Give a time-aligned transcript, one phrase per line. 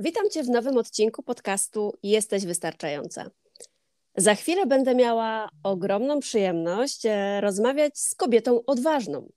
[0.00, 3.30] Witam Cię w nowym odcinku podcastu Jesteś Wystarczająca.
[4.16, 9.28] Za chwilę będę miała ogromną przyjemność e, rozmawiać z kobietą odważną.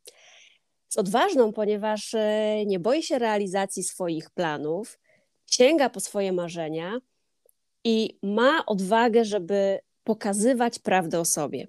[0.90, 5.00] Z odważną, ponieważ e, nie boi się realizacji swoich planów,
[5.46, 7.00] sięga po swoje marzenia
[7.84, 11.68] i ma odwagę, żeby pokazywać prawdę o sobie.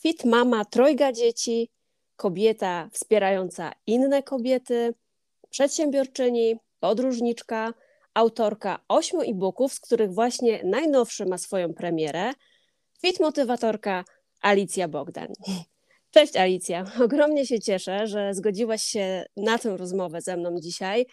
[0.00, 1.70] Fit mama trojga dzieci,
[2.16, 4.94] kobieta wspierająca inne kobiety,
[5.50, 7.74] przedsiębiorczyni, podróżniczka,
[8.14, 12.32] autorka ośmiu e-booków, z których właśnie najnowszy ma swoją premierę,
[13.00, 14.04] fit motywatorka
[14.40, 15.28] Alicja Bogdan.
[16.14, 21.06] Cześć Alicja, ogromnie się cieszę, że zgodziłaś się na tę rozmowę ze mną dzisiaj.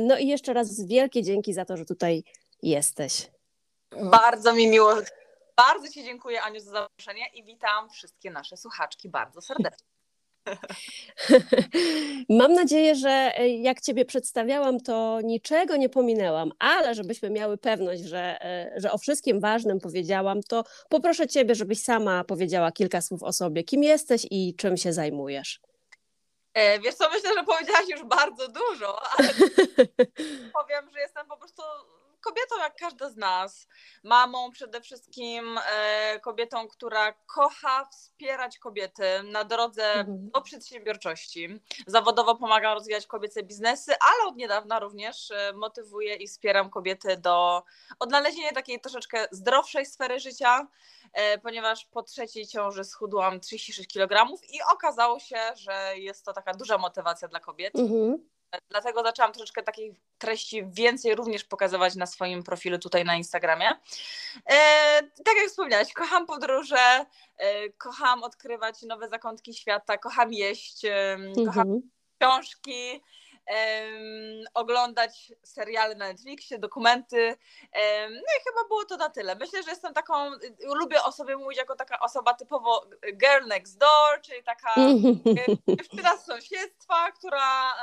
[0.00, 2.24] No i jeszcze raz wielkie dzięki za to, że tutaj
[2.62, 3.30] jesteś.
[4.02, 4.94] Bardzo mi miło.
[5.56, 9.86] Bardzo Ci dziękuję Aniu za zaproszenie i witam wszystkie nasze słuchaczki bardzo serdecznie.
[12.38, 18.02] Mam nadzieję, że e, jak Ciebie przedstawiałam, to niczego nie pominęłam, ale żebyśmy miały pewność,
[18.02, 23.22] że, e, że o wszystkim ważnym powiedziałam, to poproszę Ciebie, żebyś sama powiedziała kilka słów
[23.22, 23.64] o sobie.
[23.64, 25.60] Kim jesteś i czym się zajmujesz?
[26.54, 29.28] E, wiesz co, myślę, że powiedziałaś już bardzo dużo, ale
[30.58, 31.62] powiem, że jestem po prostu
[32.32, 33.68] kobietą jak każda z nas,
[34.02, 40.30] mamą przede wszystkim, e, kobietą, która kocha wspierać kobiety na drodze mhm.
[40.30, 41.60] do przedsiębiorczości.
[41.86, 47.62] Zawodowo pomagam rozwijać kobiece biznesy, ale od niedawna również e, motywuję i wspieram kobiety do
[47.98, 50.68] odnalezienia takiej troszeczkę zdrowszej sfery życia,
[51.12, 56.54] e, ponieważ po trzeciej ciąży schudłam 36 kg i okazało się, że jest to taka
[56.54, 57.74] duża motywacja dla kobiet.
[57.76, 58.31] Mhm.
[58.70, 63.68] Dlatego zaczęłam troszeczkę takich treści więcej również pokazywać na swoim profilu tutaj na Instagramie.
[64.46, 67.06] E, tak jak wspomniałaś, kocham podróże,
[67.38, 70.82] e, kocham odkrywać nowe zakątki świata, kocham jeść,
[71.46, 71.90] kocham mhm.
[72.18, 73.02] książki
[74.54, 77.36] oglądać seriale na Netflixie, dokumenty.
[78.10, 79.34] No i chyba było to na tyle.
[79.34, 80.30] Myślę, że jestem taką,
[80.80, 84.74] lubię o sobie mówić jako taka osoba typowo girl next door, czyli taka
[85.78, 87.74] dziewczyna z sąsiedztwa, która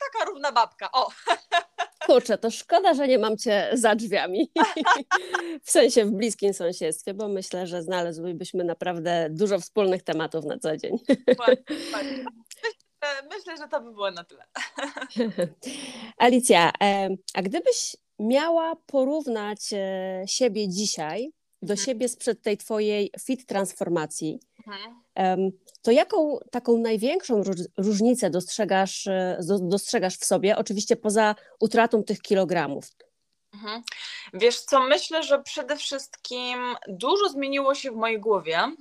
[0.00, 0.92] taka równa babka.
[0.92, 1.10] O!
[2.06, 4.50] Kurczę, to szkoda, że nie mam cię za drzwiami.
[5.64, 10.76] w sensie w bliskim sąsiedztwie, bo myślę, że znalazłybyśmy naprawdę dużo wspólnych tematów na co
[10.76, 10.98] dzień.
[13.30, 14.46] Myślę, że to by było na tyle.
[16.18, 16.72] Alicja,
[17.34, 21.86] a gdybyś miała porównać e, siebie dzisiaj do mhm.
[21.86, 25.50] siebie sprzed tej twojej fit transformacji, mhm.
[25.82, 27.42] to jaką taką największą
[27.78, 32.84] różnicę dostrzegasz, e, dostrzegasz w sobie, oczywiście poza utratą tych kilogramów?
[33.54, 33.82] Mhm.
[34.32, 38.72] Wiesz co, myślę, że przede wszystkim dużo zmieniło się w mojej głowie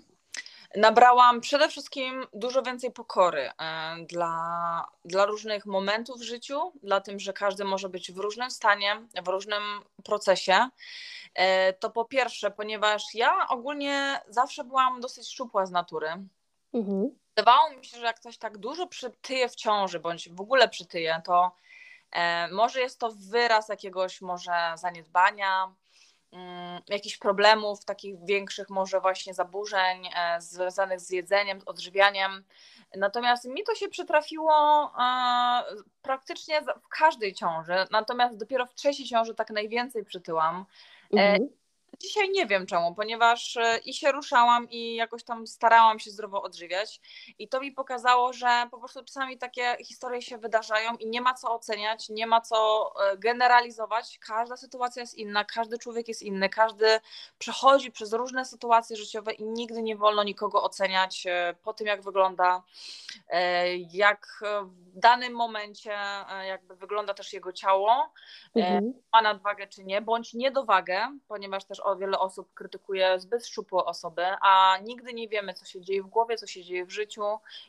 [0.76, 7.20] nabrałam przede wszystkim dużo więcej pokory e, dla, dla różnych momentów w życiu, dla tym,
[7.20, 9.64] że każdy może być w różnym stanie, w różnym
[10.04, 10.70] procesie.
[11.34, 16.10] E, to po pierwsze, ponieważ ja ogólnie zawsze byłam dosyć szczupła z natury.
[16.74, 17.10] Mhm.
[17.36, 21.22] Wydawało mi się, że jak ktoś tak dużo przytyje w ciąży, bądź w ogóle przytyje,
[21.26, 21.52] to
[22.12, 25.74] e, może jest to wyraz jakiegoś może zaniedbania,
[26.88, 32.44] jakichś problemów, takich większych może właśnie zaburzeń e, związanych z jedzeniem, odżywianiem.
[32.96, 34.54] Natomiast mi to się przytrafiło
[35.00, 35.64] e,
[36.02, 40.66] praktycznie w każdej ciąży, natomiast dopiero w trzeciej ciąży tak najwięcej przytyłam.
[41.18, 41.50] E, mhm.
[42.00, 46.42] Dzisiaj nie wiem czemu, ponieważ e, i się ruszałam i jakoś tam starałam się zdrowo
[46.42, 47.02] odżywiać
[47.40, 51.34] i to mi pokazało, że po prostu czasami takie historie się wydarzają i nie ma
[51.34, 54.20] co oceniać, nie ma co e, generalizować.
[54.20, 57.00] Każda sytuacja jest inna, każdy człowiek jest inny, każdy
[57.40, 62.02] przechodzi przez różne sytuacje życiowe i nigdy nie wolno nikogo oceniać e, po tym, jak
[62.02, 62.64] wygląda,
[63.92, 65.92] jak w danym momencie
[66.48, 68.14] jakby wygląda też jego ciało,
[68.56, 68.94] mhm.
[69.14, 74.26] ma nadwagę czy nie, bądź niedowagę, ponieważ też o wiele osób krytykuje zbyt szczupłe osoby,
[74.42, 77.24] a nigdy nie wiemy, co się dzieje w głowie, co się dzieje w życiu,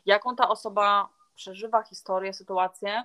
[0.05, 3.03] jaką ta osoba przeżywa historię, sytuację.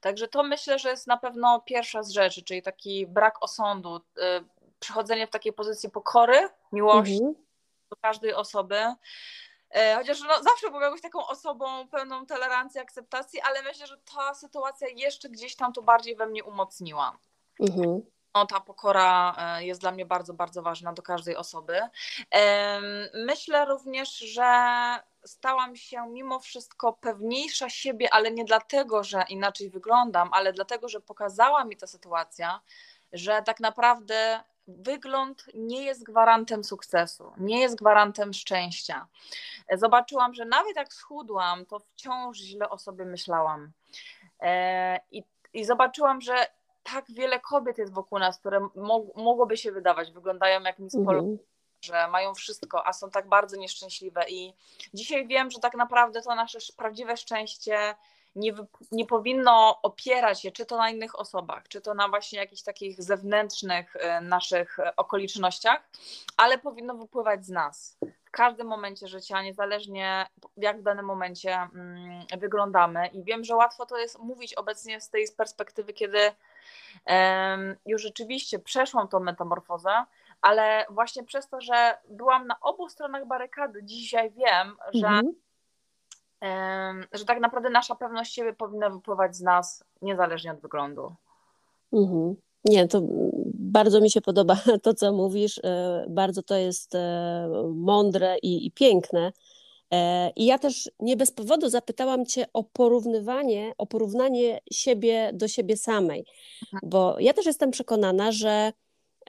[0.00, 4.00] Także to myślę, że jest na pewno pierwsza z rzeczy, czyli taki brak osądu, y,
[4.80, 7.34] przychodzenie w takiej pozycji pokory, miłości mhm.
[7.90, 8.76] do każdej osoby.
[8.76, 14.34] Y, chociaż no, zawsze byłem jakąś taką osobą pełną tolerancji, akceptacji, ale myślę, że ta
[14.34, 17.18] sytuacja jeszcze gdzieś tam to bardziej we mnie umocniła.
[17.60, 18.02] Mhm
[18.46, 21.80] ta pokora e, jest dla mnie bardzo, bardzo ważna do każdej osoby.
[23.14, 24.44] Myślę również, że
[25.24, 31.00] stałam się mimo wszystko pewniejsza siebie, ale nie dlatego, że inaczej wyglądam, ale dlatego, że
[31.00, 32.60] pokazała mi ta sytuacja,
[33.12, 39.06] że tak naprawdę wygląd nie jest gwarantem sukcesu, nie jest gwarantem szczęścia.
[39.72, 43.72] Zobaczyłam, że nawet jak schudłam, to wciąż źle o sobie myślałam.
[44.40, 46.46] E, I, i zobaczyłam, że
[46.92, 51.38] tak wiele kobiet jest wokół nas, które mo mogłoby się wydawać, wyglądają jak Miss mhm.
[51.84, 54.24] że mają wszystko, a są tak bardzo nieszczęśliwe.
[54.28, 54.54] I
[54.94, 57.94] dzisiaj wiem, że tak naprawdę to nasze prawdziwe szczęście
[58.36, 58.54] nie,
[58.92, 63.02] nie powinno opierać się czy to na innych osobach, czy to na właśnie jakichś takich
[63.02, 65.88] zewnętrznych e, naszych e, okolicznościach,
[66.36, 67.98] ale powinno wypływać z nas.
[68.24, 70.26] W każdym momencie życia, niezależnie
[70.56, 73.06] jak w danym momencie mm, wyglądamy.
[73.06, 76.18] I wiem, że łatwo to jest mówić obecnie z tej perspektywy, kiedy
[77.86, 79.90] już rzeczywiście przeszłam tą metamorfozę,
[80.40, 85.34] ale właśnie przez to, że byłam na obu stronach barykady, dzisiaj wiem, że, mhm.
[87.12, 91.14] że tak naprawdę nasza pewność siebie powinna wypływać z nas niezależnie od wyglądu.
[91.92, 92.36] Mhm.
[92.64, 93.00] Nie, to
[93.54, 95.60] bardzo mi się podoba to, co mówisz.
[95.64, 99.32] E, bardzo to jest e, mądre i, i piękne.
[99.92, 105.48] E, I ja też nie bez powodu zapytałam Cię o porównywanie, o porównanie siebie do
[105.48, 106.24] siebie samej,
[106.62, 106.90] mhm.
[106.90, 108.72] bo ja też jestem przekonana, że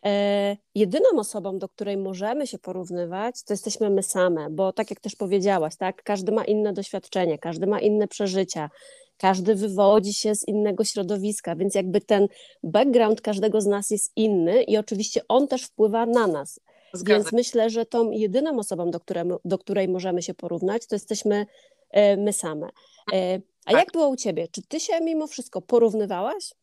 [0.05, 4.99] e, jedyną osobą, do której możemy się porównywać, to jesteśmy my same, bo tak jak
[4.99, 8.69] też powiedziałaś, tak, każdy ma inne doświadczenie, każdy ma inne przeżycia,
[9.17, 12.27] każdy wywodzi się z innego środowiska, więc jakby ten
[12.63, 16.59] background każdego z nas jest inny i oczywiście on też wpływa na nas.
[16.93, 17.17] Zgadza.
[17.17, 21.45] Więc myślę, że tą jedyną osobą, do, której, do której możemy się porównać, to jesteśmy
[21.91, 22.69] e, my same.
[23.13, 23.79] E, a tak.
[23.79, 24.47] jak było u ciebie?
[24.47, 26.53] Czy ty się mimo wszystko porównywałaś?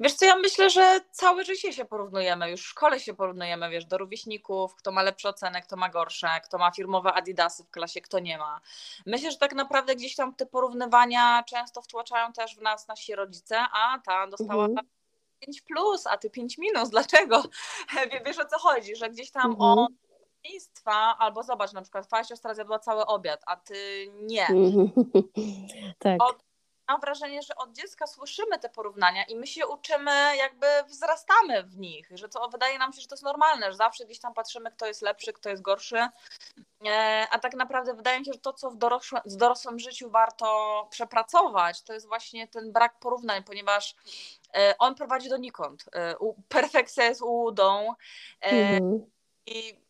[0.00, 3.84] Wiesz co, ja myślę, że całe życie się porównujemy, już w szkole się porównujemy, wiesz,
[3.84, 8.00] do rówieśników, kto ma lepsze oceny, kto ma gorsze, kto ma firmowe adidasy w klasie,
[8.00, 8.60] kto nie ma.
[9.06, 13.58] Myślę, że tak naprawdę gdzieś tam te porównywania często wtłaczają też w nas nasi rodzice,
[13.58, 14.86] a ta dostała mhm
[15.46, 16.90] 5 plus, a ty 5 minus.
[16.96, 17.42] Dlaczego?
[18.26, 19.78] Wiesz o co chodzi, że gdzieś tam mhm.
[19.78, 19.88] o
[20.44, 24.46] miejsca, albo zobacz, na przykład twoja siostra zjadła cały obiad, a ty nie.
[24.46, 24.90] Mhm.
[25.98, 26.22] tak.
[26.22, 26.44] Od,
[26.88, 31.78] mam wrażenie, że od dziecka słyszymy te porównania i my się uczymy, jakby wzrastamy w
[31.78, 34.70] nich, że to wydaje nam się, że to jest normalne, że zawsze gdzieś tam patrzymy,
[34.70, 36.08] kto jest lepszy, kto jest gorszy,
[36.86, 40.10] e, a tak naprawdę wydaje mi się, że to, co w dorosłym, w dorosłym życiu
[40.10, 43.94] warto przepracować, to jest właśnie ten brak porównań, ponieważ
[44.54, 45.84] e, on prowadzi donikąd.
[45.94, 46.14] E,
[46.48, 47.94] perfekcja jest ułudą
[48.40, 49.06] mhm.
[49.46, 49.81] i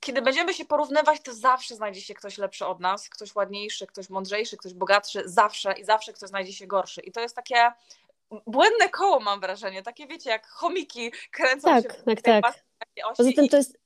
[0.00, 4.10] kiedy będziemy się porównywać, to zawsze znajdzie się ktoś lepszy od nas, ktoś ładniejszy, ktoś
[4.10, 7.00] mądrzejszy, ktoś bogatszy, zawsze i zawsze ktoś znajdzie się gorszy.
[7.00, 7.72] I to jest takie
[8.46, 11.88] błędne koło, mam wrażenie, takie wiecie, jak chomiki kręcą tak, się.
[11.88, 12.64] Tak, tak, tak.
[13.16, 13.78] Poza tym to jest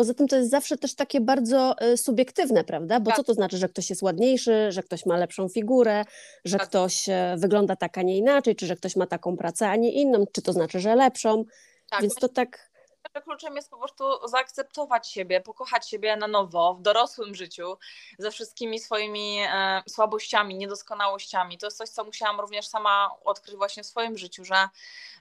[0.00, 3.00] Poza tym to jest zawsze też takie bardzo y, subiektywne, prawda?
[3.00, 3.16] Bo tak.
[3.16, 6.04] co to znaczy, że ktoś jest ładniejszy, że ktoś ma lepszą figurę,
[6.44, 6.68] że tak.
[6.68, 9.92] ktoś e, wygląda tak, a nie inaczej, czy że ktoś ma taką pracę, a nie
[9.92, 11.44] inną, czy to znaczy, że lepszą.
[11.90, 12.00] Tak.
[12.00, 12.69] Więc to tak
[13.14, 17.78] że kluczem jest po prostu zaakceptować siebie, pokochać siebie na nowo w dorosłym życiu,
[18.18, 21.58] ze wszystkimi swoimi e, słabościami, niedoskonałościami.
[21.58, 24.68] To jest coś, co musiałam również sama odkryć właśnie w swoim życiu, że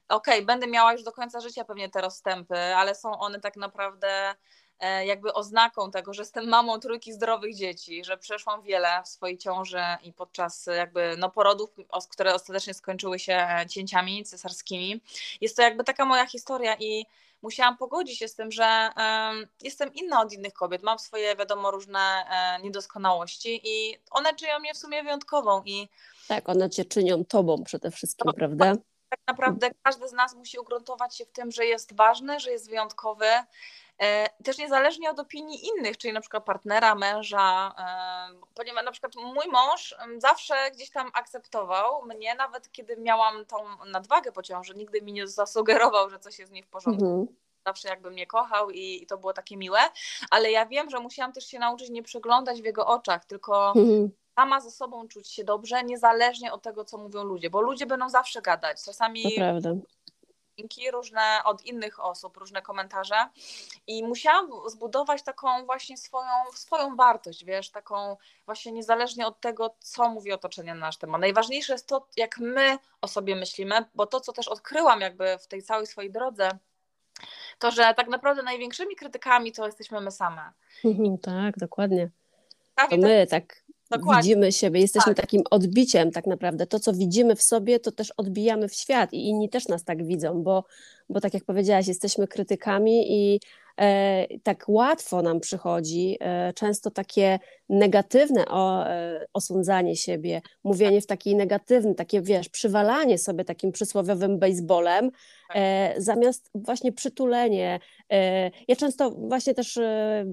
[0.09, 3.55] okej, okay, będę miała już do końca życia pewnie te rozstępy, ale są one tak
[3.55, 4.35] naprawdę
[4.79, 9.37] e, jakby oznaką tego, że jestem mamą trójki zdrowych dzieci, że przeszłam wiele w swojej
[9.37, 11.69] ciąży i podczas jakby no, porodów,
[12.09, 15.01] które ostatecznie skończyły się cięciami cesarskimi.
[15.41, 17.05] Jest to jakby taka moja historia i
[17.41, 18.89] musiałam pogodzić się z tym, że
[19.61, 24.73] jestem inna od innych kobiet, mam swoje, wiadomo, różne e, niedoskonałości i one czynią mnie
[24.73, 25.61] w sumie wyjątkową.
[25.65, 25.89] I
[26.27, 28.75] tak, one cię czynią tobą przede wszystkim, no, prawda?
[29.09, 32.69] Tak naprawdę każdy z nas musi ugruntować się w tym, że jest ważny, że jest
[32.69, 33.25] wyjątkowy
[34.43, 39.47] też niezależnie od opinii innych, czyli na przykład partnera, męża, e, ponieważ na przykład mój
[39.51, 43.57] mąż zawsze gdzieś tam akceptował mnie, nawet kiedy miałam tą
[43.91, 47.05] nadwagę po ciąży, nigdy mi nie zasugerował, że coś jest nie w porządku.
[47.05, 47.27] Mhm.
[47.65, 49.79] Zawsze jakby mnie kochał i, i, to było takie miłe,
[50.31, 54.09] ale ja wiem, że musiałam też się nauczyć nie przeglądać w jego oczach, tylko mhm
[54.39, 58.09] sama ze sobą czuć się dobrze, niezależnie od tego, co mówią ludzie, bo ludzie będą
[58.09, 58.83] zawsze gadać.
[58.83, 59.23] Czasami
[60.91, 63.29] różne od innych osób, różne komentarze
[63.87, 70.09] i musiałam zbudować taką właśnie swoją, swoją wartość, wiesz, taką właśnie niezależnie od tego, co
[70.09, 71.21] mówi otoczenie na nasz temat.
[71.21, 75.47] Najważniejsze jest to, jak my o sobie myślimy, bo to, co też odkryłam jakby w
[75.47, 76.49] tej całej swojej drodze,
[77.59, 80.51] to, że tak naprawdę największymi krytykami to jesteśmy my same.
[81.21, 82.09] tak, dokładnie.
[82.89, 84.21] To my tak Dokładnie.
[84.23, 85.25] widzimy siebie, jesteśmy tak.
[85.25, 86.67] takim odbiciem tak naprawdę.
[86.67, 90.05] To, co widzimy w sobie, to też odbijamy w świat i inni też nas tak
[90.05, 90.63] widzą, bo,
[91.09, 93.39] bo tak jak powiedziałaś, jesteśmy krytykami i
[93.77, 101.07] e, tak łatwo nam przychodzi e, często takie negatywne o, e, osądzanie siebie, mówienie w
[101.07, 105.11] taki negatywny, takie wiesz, przywalanie sobie takim przysłowiowym baseballem,
[105.47, 105.57] tak.
[105.57, 107.79] e, zamiast właśnie przytulenie.
[108.11, 110.25] E, ja często właśnie też e,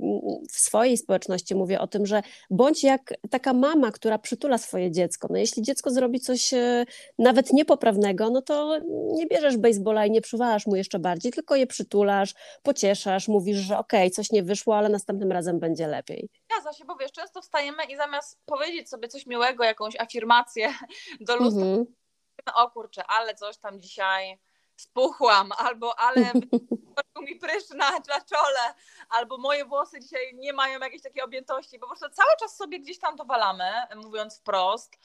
[0.52, 5.28] w swojej społeczności mówię o tym, że bądź jak taka mama, która przytula swoje dziecko.
[5.30, 6.86] No jeśli dziecko zrobi coś e,
[7.18, 11.66] nawet niepoprawnego, no to nie bierzesz baseballa i nie przywalasz mu jeszcze bardziej, tylko je
[11.66, 16.28] przytulasz, pocieszasz, mówisz, że okej, okay, coś nie wyszło, ale następnym razem będzie lepiej.
[16.50, 20.74] Zgadza się, bo wiesz, często wstajemy i zamiast powiedzieć sobie coś miłego, jakąś afirmację
[21.20, 22.52] do lustra, mm -hmm.
[22.54, 24.38] o kurczę, ale coś tam dzisiaj
[24.76, 26.32] spuchłam, albo ale
[27.26, 28.74] mi prysz na, na czole,
[29.08, 32.98] albo moje włosy dzisiaj nie mają jakiejś takiej objętości, po prostu cały czas sobie gdzieś
[32.98, 33.64] tam dowalamy,
[33.96, 34.98] mówiąc wprost.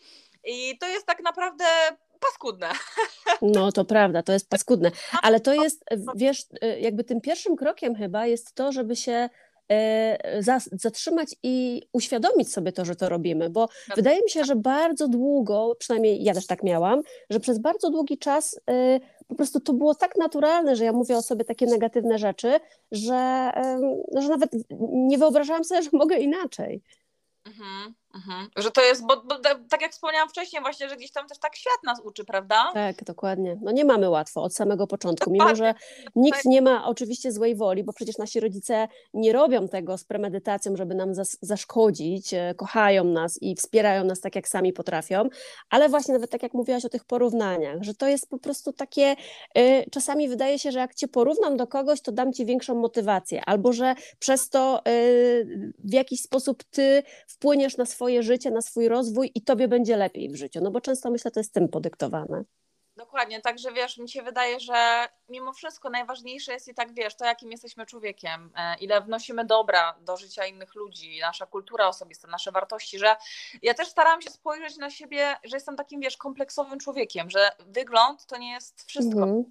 [0.44, 1.66] I to jest tak naprawdę
[2.20, 2.72] paskudne.
[3.42, 5.86] No to prawda, to jest paskudne, ale to jest,
[6.16, 6.46] wiesz,
[6.80, 9.30] jakby tym pierwszym krokiem chyba jest to, żeby się
[10.72, 13.96] zatrzymać i uświadomić sobie to, że to robimy, bo tak.
[13.96, 18.18] wydaje mi się, że bardzo długo, przynajmniej ja też tak miałam, że przez bardzo długi
[18.18, 22.18] czas e, po prostu to było tak naturalne, że ja mówię o sobie takie negatywne
[22.18, 22.60] rzeczy,
[22.92, 23.51] że,
[24.18, 24.51] że nawet
[24.82, 26.82] nie wyobrażałam sobie, że mogę inaczej.
[27.46, 27.94] Mhm.
[28.15, 28.50] Mhm.
[28.56, 29.36] Że to jest, bo, bo,
[29.70, 32.72] tak jak wspomniałam wcześniej, właśnie, że gdzieś tam też tak świat nas uczy, prawda?
[32.74, 33.58] Tak, dokładnie.
[33.62, 35.74] No nie mamy łatwo od samego początku, mimo że
[36.15, 40.75] nikt nie ma oczywiście złej woli, bo przecież nasi rodzice nie robią tego z premedytacją,
[40.75, 45.30] żeby nam zas zaszkodzić, e, kochają nas i wspierają nas tak, jak sami potrafią,
[45.70, 49.15] ale właśnie nawet tak jak mówiłaś o tych porównaniach, że to jest po prostu takie,
[49.58, 53.41] y, czasami wydaje się, że jak cię porównam do kogoś, to dam ci większą motywację,
[53.46, 58.62] albo że przez to y, w jakiś sposób ty wpłyniesz na swoje swoje życie, na
[58.62, 60.60] swój rozwój i tobie będzie lepiej w życiu.
[60.63, 62.43] No bo często myślę, to jest tym podyktowane.
[62.96, 67.25] Dokładnie, także wiesz, mi się wydaje, że mimo wszystko najważniejsze jest i tak wiesz, to
[67.25, 72.51] jakim jesteśmy człowiekiem, e, ile wnosimy dobra do życia innych ludzi, nasza kultura osobista, nasze
[72.51, 73.15] wartości, że
[73.62, 78.25] ja też starałam się spojrzeć na siebie, że jestem takim, wiesz, kompleksowym człowiekiem, że wygląd
[78.25, 79.24] to nie jest wszystko.
[79.24, 79.43] Mhm.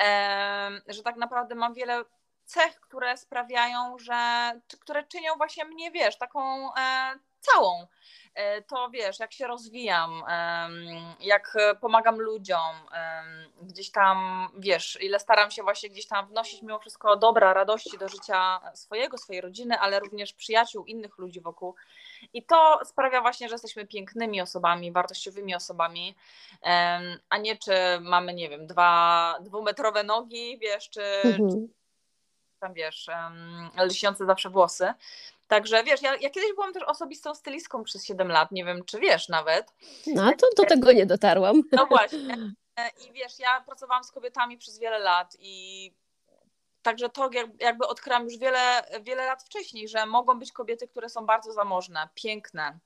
[0.00, 2.04] E, że tak naprawdę mam wiele
[2.44, 7.86] cech, które sprawiają, że, które czynią właśnie mnie, wiesz, taką e, całą.
[8.34, 10.22] E, to wiesz, jak się rozwijam,
[11.20, 12.76] jak pomagam ludziom,
[13.62, 18.08] gdzieś tam, wiesz, ile staram się właśnie gdzieś tam wnosić mimo wszystko dobra, radości do
[18.08, 21.74] życia swojego, swojej rodziny, ale również przyjaciół, innych ludzi wokół.
[22.32, 26.14] I to sprawia właśnie, że jesteśmy pięknymi osobami, wartościowymi osobami,
[27.30, 31.68] a nie czy mamy, nie wiem, dwa dwumetrowe nogi, wiesz, czy, mhm.
[32.60, 33.06] tam wiesz,
[33.84, 34.94] lśniące zawsze włosy.
[35.48, 39.00] Także wiesz, ja, ja kiedyś byłam też osobistą stylistką przez 7 lat, nie wiem czy
[39.00, 39.72] wiesz nawet.
[40.06, 41.62] No to do tego nie dotarłam.
[41.72, 42.36] No właśnie.
[43.08, 45.92] I wiesz, ja pracowałam z kobietami przez wiele lat i
[46.82, 51.26] Także to jakby odkryłam już wiele, wiele lat wcześniej, że mogą być kobiety, które są
[51.26, 52.78] bardzo zamożne, piękne,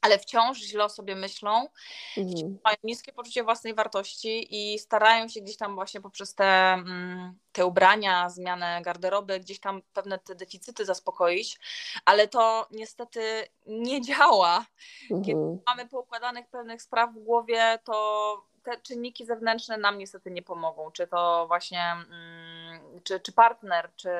[0.00, 1.68] ale wciąż źle o sobie myślą,
[2.16, 2.58] mhm.
[2.64, 7.66] mają niskie poczucie własnej wartości i starają się gdzieś tam właśnie poprzez te, mm, te
[7.66, 11.58] ubrania, zmianę garderoby, gdzieś tam pewne te deficyty zaspokoić,
[12.04, 14.66] ale to niestety nie działa.
[15.02, 15.24] Mhm.
[15.24, 20.90] Kiedy mamy poukładanych pewnych spraw w głowie, to te czynniki zewnętrzne nam niestety nie pomogą.
[20.90, 24.10] Czy to właśnie, mm, czy, czy partner, czy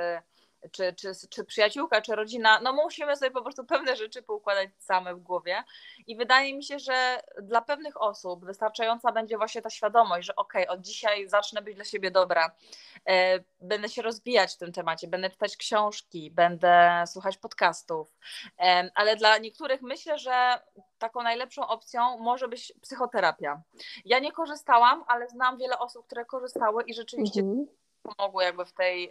[0.73, 5.15] czy, czy, czy przyjaciółka, czy rodzina, no musimy sobie po prostu pewne rzeczy poukładać same
[5.15, 5.65] w głowie.
[6.07, 10.65] I wydaje mi się, że dla pewnych osób wystarczająca będzie właśnie ta świadomość, że okej,
[10.65, 12.51] okay, od dzisiaj zacznę być dla siebie dobra,
[13.09, 18.17] e, będę się rozwijać w tym temacie, będę czytać książki, będę słuchać podcastów,
[18.59, 20.61] e, ale dla niektórych myślę, że
[20.99, 23.63] taką najlepszą opcją może być psychoterapia.
[24.05, 27.67] Ja nie korzystałam, ale znam wiele osób, które korzystały i rzeczywiście mhm
[28.07, 29.11] pomogły jakby w tej,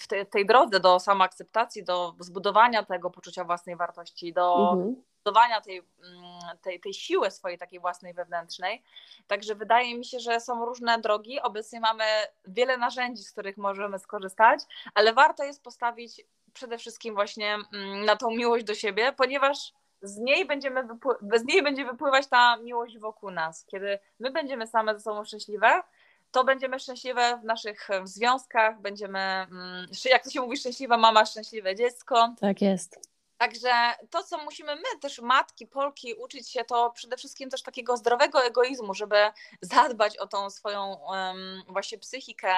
[0.00, 5.02] w tej, tej drodze do samoakceptacji, do zbudowania tego poczucia własnej wartości, do mhm.
[5.24, 8.82] budowania tej, mm, tej, tej siły swojej takiej własnej wewnętrznej.
[9.26, 11.40] Także wydaje mi się, że są różne drogi.
[11.40, 12.04] Obecnie mamy
[12.46, 14.60] wiele narzędzi, z których możemy skorzystać,
[14.94, 20.16] ale warto jest postawić przede wszystkim właśnie mm, na tą miłość do siebie, ponieważ z
[20.16, 20.88] niej, będziemy
[21.34, 23.64] z niej będzie wypływać ta miłość wokół nas.
[23.66, 25.82] Kiedy my będziemy same ze sobą szczęśliwe,
[26.30, 31.76] to będziemy szczęśliwe w naszych związkach, będziemy, mm, jak to się mówi, szczęśliwa mama, szczęśliwe
[31.76, 32.34] dziecko.
[32.40, 33.10] Tak jest.
[33.40, 33.70] Także
[34.10, 38.44] to, co musimy my, też matki, Polki, uczyć się, to przede wszystkim też takiego zdrowego
[38.44, 39.16] egoizmu, żeby
[39.60, 42.52] zadbać o tą swoją um, właśnie psychikę,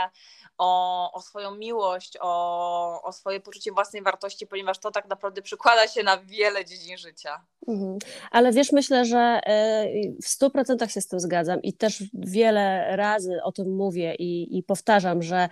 [0.59, 5.89] o, o swoją miłość, o, o swoje poczucie własnej wartości, ponieważ to tak naprawdę przykłada
[5.89, 7.45] się na wiele dziedzin życia.
[7.69, 7.99] Mhm.
[8.31, 9.87] Ale wiesz, myślę, że e,
[10.23, 14.59] w stu procentach się z tym zgadzam i też wiele razy o tym mówię i,
[14.59, 15.49] i powtarzam, że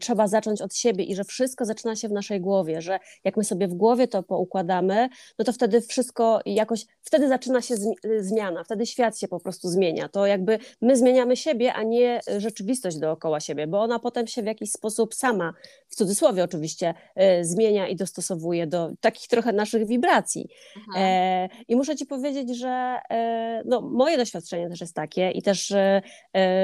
[0.00, 3.44] trzeba zacząć od siebie i że wszystko zaczyna się w naszej głowie, że jak my
[3.44, 5.08] sobie w głowie to poukładamy,
[5.38, 7.74] no to wtedy wszystko jakoś, wtedy zaczyna się
[8.20, 10.08] zmiana, wtedy świat się po prostu zmienia.
[10.08, 14.46] To jakby my zmieniamy siebie, a nie rzeczywistość dookoła siebie, bo ona potem się w
[14.46, 15.52] jakiś sposób sama,
[15.88, 20.48] w cudzysłowie oczywiście, e, zmienia i dostosowuje do takich trochę naszych wibracji.
[20.96, 22.98] E, I muszę Ci powiedzieć, że
[23.64, 25.74] no, moje doświadczenie też jest takie i też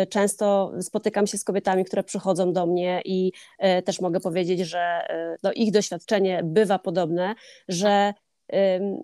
[0.09, 4.79] często spotykam się z kobietami, które przychodzą do mnie i e, też mogę powiedzieć, że
[4.81, 7.35] e, no, ich doświadczenie bywa podobne,
[7.69, 8.13] że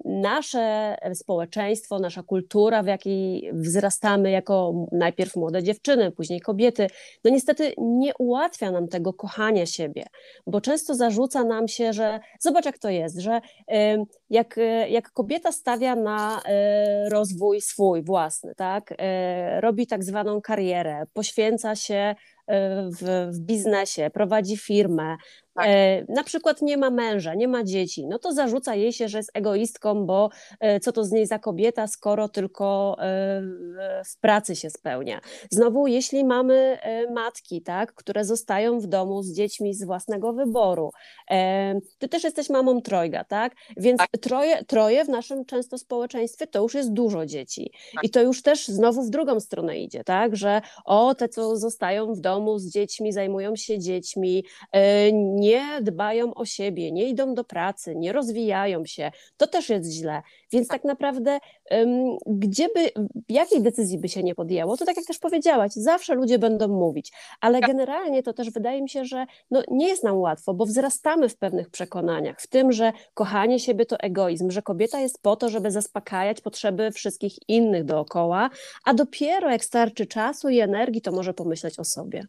[0.04, 6.86] nasze społeczeństwo, nasza kultura, w jakiej wzrastamy jako najpierw młode dziewczyny, później kobiety,
[7.24, 10.04] no niestety nie ułatwia nam tego kochania siebie,
[10.46, 13.40] bo często zarzuca nam się, że zobacz jak to jest, że
[14.30, 14.56] jak,
[14.88, 16.42] jak kobieta stawia na
[17.10, 18.94] rozwój swój własny, tak,
[19.60, 22.14] robi tak zwaną karierę, poświęca się
[23.00, 25.16] w, w biznesie, prowadzi firmę,
[25.58, 25.66] tak.
[25.68, 29.18] E, na przykład nie ma męża, nie ma dzieci, no to zarzuca jej się, że
[29.18, 30.30] jest egoistką, bo
[30.60, 33.42] e, co to z niej za kobieta, skoro tylko e,
[34.04, 35.20] w pracy się spełnia.
[35.50, 36.78] Znowu, jeśli mamy
[37.14, 40.90] matki, tak, które zostają w domu z dziećmi z własnego wyboru,
[41.98, 43.54] ty też jesteś mamą trojga, tak?
[43.76, 44.08] Więc tak.
[44.18, 47.72] Troje, troje w naszym często społeczeństwie to już jest dużo dzieci.
[47.94, 48.04] Tak.
[48.04, 50.36] I to już też znowu w drugą stronę idzie, tak?
[50.36, 54.44] Że o, te co zostają w domu z dziećmi, zajmują się dziećmi,
[55.12, 59.90] nie nie dbają o siebie, nie idą do pracy, nie rozwijają się, to też jest
[59.92, 60.22] źle.
[60.52, 61.38] Więc tak naprawdę,
[62.26, 62.90] gdzie by,
[63.28, 67.12] jakiej decyzji by się nie podjęło, to tak jak też powiedziałaś, zawsze ludzie będą mówić,
[67.40, 67.70] ale tak.
[67.70, 71.36] generalnie to też wydaje mi się, że no, nie jest nam łatwo, bo wzrastamy w
[71.36, 75.70] pewnych przekonaniach, w tym, że kochanie siebie to egoizm, że kobieta jest po to, żeby
[75.70, 78.50] zaspokajać potrzeby wszystkich innych dookoła,
[78.84, 82.26] a dopiero jak starczy czasu i energii, to może pomyśleć o sobie.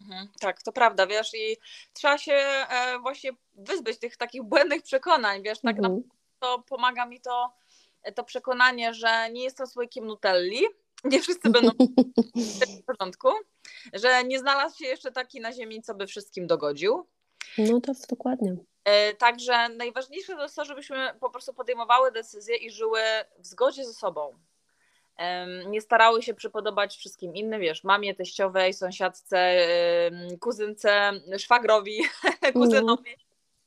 [0.00, 1.56] Mhm, tak, to prawda, wiesz, i
[1.92, 6.02] trzeba się e, właśnie wyzbyć tych takich błędnych przekonań, wiesz, tak mhm.
[6.42, 7.52] To pomaga mi to,
[8.14, 10.60] to przekonanie, że nie jestem słoikiem nutelli,
[11.04, 11.70] nie wszyscy będą
[12.80, 13.28] w porządku,
[13.92, 17.06] że nie znalazł się jeszcze taki na ziemi, co by wszystkim dogodził.
[17.58, 18.56] No to dokładnie.
[18.84, 23.00] E, także najważniejsze to jest to, żebyśmy po prostu podejmowały decyzje i żyły
[23.38, 24.34] w zgodzie ze sobą
[25.66, 29.56] nie starały się przypodobać wszystkim innym, wiesz, mamie, teściowej, sąsiadce,
[30.40, 32.02] kuzynce, szwagrowi,
[32.52, 33.16] kuzynowi,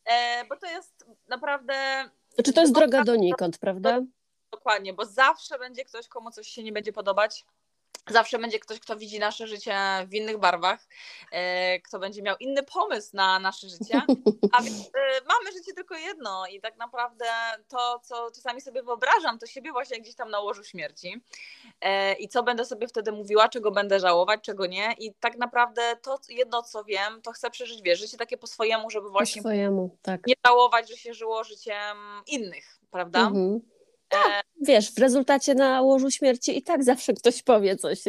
[0.06, 0.48] mm.
[0.48, 1.74] bo to jest naprawdę...
[2.44, 4.02] Czy to jest droga donikąd, prawda?
[4.52, 7.46] Dokładnie, bo zawsze będzie ktoś, komu coś się nie będzie podobać,
[8.10, 9.76] Zawsze będzie ktoś, kto widzi nasze życie
[10.08, 10.88] w innych barwach,
[11.32, 14.02] e, kto będzie miał inny pomysł na nasze życie.
[14.52, 17.26] A więc e, mamy życie tylko jedno i tak naprawdę
[17.68, 21.22] to, co czasami sobie wyobrażam, to siebie właśnie gdzieś tam na łożu śmierci.
[21.82, 24.94] E, I co będę sobie wtedy mówiła, czego będę żałować, czego nie.
[24.98, 28.90] I tak naprawdę to jedno, co wiem, to chcę przeżyć, wiesz, życie takie po swojemu,
[28.90, 30.28] żeby właśnie po swojemu, tak.
[30.28, 33.20] nie żałować, że się żyło życiem innych, prawda?
[33.20, 33.75] Mhm.
[34.24, 38.04] Tak, wiesz, w rezultacie na łożu śmierci i tak zawsze ktoś powie coś,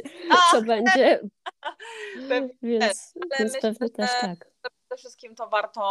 [0.51, 1.21] co będzie.
[2.29, 4.51] Pewnie więc, więc myślę, pewnie też tak.
[4.61, 5.83] Przede wszystkim to warto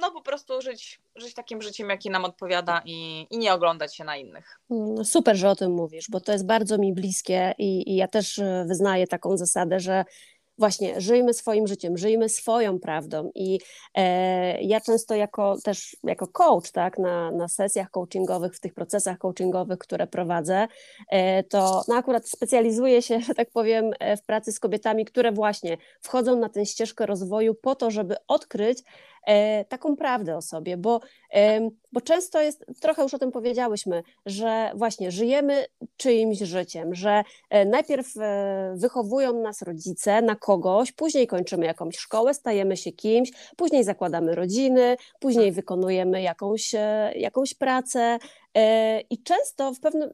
[0.00, 4.04] no po prostu żyć, żyć takim życiem, jakie nam odpowiada i, i nie oglądać się
[4.04, 4.60] na innych.
[4.70, 8.08] No super, że o tym mówisz, bo to jest bardzo mi bliskie i, i ja
[8.08, 10.04] też e, wyznaję taką zasadę, że
[10.60, 13.30] właśnie żyjmy swoim życiem, żyjmy swoją prawdą.
[13.34, 13.58] I
[13.94, 19.18] e, ja często jako też jako coach, tak, na, na sesjach coachingowych, w tych procesach
[19.18, 20.68] coachingowych, które prowadzę,
[21.10, 25.32] e, to no akurat specjalizuję się, że tak powiem, e, w pracy z kobietami, które
[25.32, 28.78] właśnie wchodzą na tę ścieżkę rozwoju po to, żeby odkryć,
[29.68, 31.00] taką prawdę o sobie, bo,
[31.34, 35.64] e, bo często jest, trochę już o tym powiedziałyśmy, że właśnie żyjemy
[35.96, 42.34] czyimś życiem, że e, najpierw e, wychowują nas rodzice na kogoś, później kończymy jakąś szkołę,
[42.34, 48.18] stajemy się kimś, później zakładamy rodziny, później wykonujemy jakąś, e, jakąś pracę, E,
[49.10, 50.10] I często w pewnym,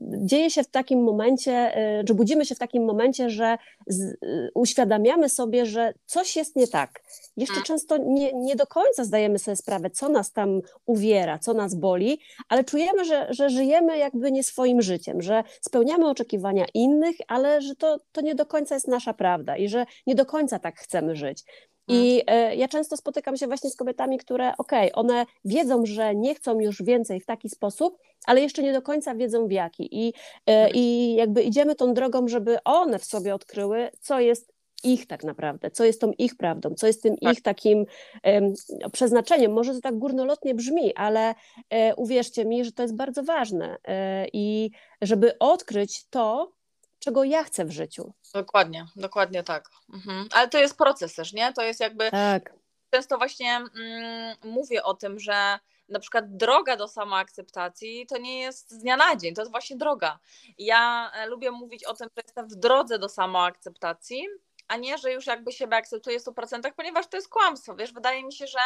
[0.00, 4.16] dzieje się w takim momencie, e, że budzimy się w takim momencie, że z, e,
[4.54, 7.00] uświadamiamy sobie, że coś jest nie tak.
[7.36, 7.64] Jeszcze mm.
[7.64, 12.20] często nie, nie do końca zdajemy sobie sprawę, co nas tam uwiera, co nas boli,
[12.48, 17.76] ale czujemy, że, że żyjemy jakby nie swoim życiem, że spełniamy oczekiwania innych, ale że
[17.76, 21.16] to, to nie do końca jest nasza prawda i że nie do końca tak chcemy
[21.16, 21.44] żyć.
[21.88, 22.52] I mhm.
[22.52, 26.34] e, ja często spotykam się właśnie z kobietami, które, okej, okay, one wiedzą, że nie
[26.34, 29.88] chcą już więcej w taki sposób, ale jeszcze nie do końca wiedzą w jaki.
[29.92, 30.72] I, e, mhm.
[30.74, 35.70] i jakby idziemy tą drogą, żeby one w sobie odkryły, co jest ich tak naprawdę,
[35.70, 37.32] co jest tą ich prawdą, co jest tym tak.
[37.32, 37.86] ich takim
[38.24, 38.54] um,
[38.92, 39.52] przeznaczeniem.
[39.52, 41.34] Może to tak górnolotnie brzmi, ale
[41.70, 44.70] e, uwierzcie mi, że to jest bardzo ważne e, i
[45.02, 46.52] żeby odkryć to,
[46.98, 48.12] czego ja chcę w życiu.
[48.34, 49.70] Dokładnie, dokładnie tak.
[49.94, 50.28] Mhm.
[50.32, 51.52] Ale to jest proces też, nie?
[51.52, 52.10] To jest jakby.
[52.10, 52.54] Tak.
[52.90, 58.70] Często właśnie mm, mówię o tym, że na przykład droga do samoakceptacji to nie jest
[58.70, 60.18] z dnia na dzień, to jest właśnie droga.
[60.58, 64.26] Ja e, lubię mówić o tym, że jestem w drodze do samoakceptacji,
[64.68, 68.24] a nie, że już jakby siebie akceptuję w 100%, ponieważ to jest kłamstwo, wiesz, wydaje
[68.24, 68.58] mi się, że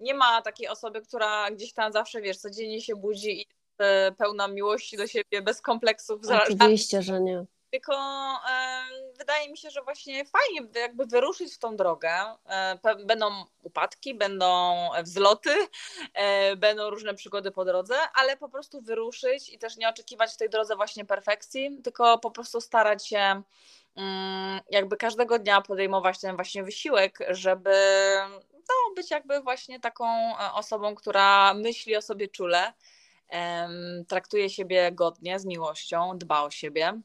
[0.00, 3.46] nie ma takiej osoby, która gdzieś tam zawsze, wiesz, codziennie się budzi i
[3.80, 6.20] jest pełna miłości do siebie, bez kompleksów.
[6.42, 7.44] Oczywiście, że nie.
[7.70, 7.96] Tylko
[9.18, 12.10] wydaje mi się, że właśnie fajnie jakby wyruszyć w tą drogę.
[12.48, 15.54] E, będą upadki, będą wzloty,
[16.14, 20.36] e, będą różne przygody po drodze, ale po prostu wyruszyć i też nie oczekiwać w
[20.36, 23.42] tej drodze właśnie perfekcji, tylko po prostu starać się
[23.96, 27.74] mm, jakby każdego dnia podejmować ten właśnie wysiłek, żeby
[28.52, 32.72] no, być jakby właśnie taką e, osobą, która myśli o sobie czule,
[34.08, 37.00] traktuje siebie godnie, z miłością, dba o siebie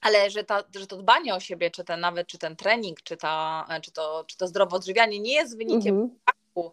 [0.00, 3.16] ale że, ta, że to dbanie o siebie, czy ten nawet, czy ten trening, czy,
[3.16, 6.18] ta, czy, to, czy to zdrowe odżywianie nie jest wynikiem mhm.
[6.24, 6.72] braku,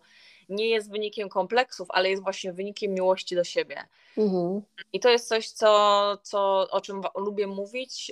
[0.49, 3.83] nie jest wynikiem kompleksów, ale jest właśnie wynikiem miłości do siebie.
[4.17, 4.61] Mhm.
[4.93, 8.11] I to jest coś, co, co, o czym lubię mówić,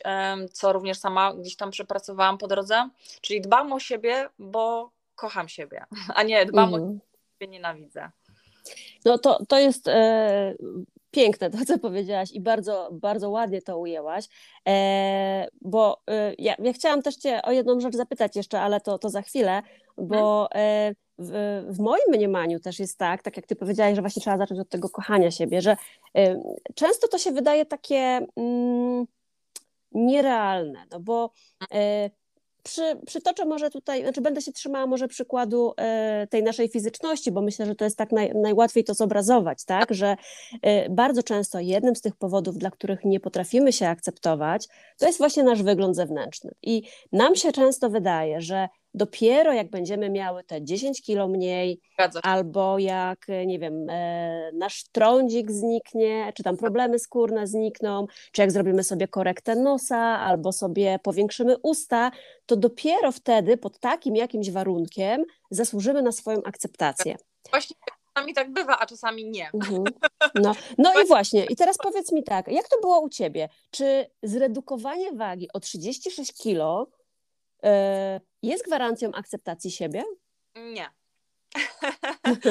[0.51, 2.89] co również sama gdzieś tam przepracowałam po drodze,
[3.21, 6.83] czyli dbam o siebie, bo kocham siebie, a nie dbam mhm.
[6.83, 8.11] o siebie, nienawidzę.
[9.05, 10.55] No to, to jest e,
[11.13, 14.25] piękne to, co powiedziałaś i bardzo, bardzo ładnie to ujęłaś,
[14.67, 18.99] e, bo e, ja, ja, chciałam też Cię o jedną rzecz zapytać jeszcze, ale to,
[18.99, 19.61] to za chwilę,
[19.97, 24.21] bo e, w, w, moim mniemaniu też jest tak, tak jak Ty powiedziałaś, że właśnie
[24.21, 25.77] trzeba zacząć od tego kochania siebie, że
[26.75, 29.05] często to się wydaje takie mm,
[29.91, 31.31] nierealne, no bo
[32.63, 37.41] przy, przytoczę może tutaj, znaczy będę się trzymała może przykładu e, tej naszej fizyczności, bo
[37.41, 40.15] myślę, że to jest tak naj, najłatwiej to zobrazować, tak, że
[40.61, 45.17] e, bardzo często jednym z tych powodów, dla których nie potrafimy się akceptować, to jest
[45.17, 46.51] właśnie nasz wygląd zewnętrzny.
[46.61, 51.79] I nam się często wydaje, że dopiero jak będziemy miały te 10 kilo mniej,
[52.23, 58.51] albo jak, nie wiem, e, nasz trądzik zniknie, czy tam problemy skórne znikną, czy jak
[58.51, 62.11] zrobimy sobie korektę nosa, albo sobie powiększymy usta,
[62.45, 67.15] to dopiero wtedy pod takim jakimś warunkiem zasłużymy na swoją akceptację.
[67.49, 67.75] Właśnie
[68.13, 69.49] czasami tak bywa, a czasami nie.
[69.53, 69.83] Mhm.
[70.35, 73.49] No, no i właśnie, i teraz powiedz mi tak, jak to było u Ciebie?
[73.71, 76.87] Czy zredukowanie wagi o 36 kilo
[78.43, 80.03] jest gwarancją akceptacji siebie?
[80.55, 80.89] Nie.